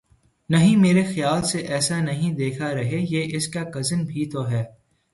[0.49, 4.63] نہیں میرے خیال سے ایسا نہیں دکھا رہے یہ اس کا کزن بھی تو ہے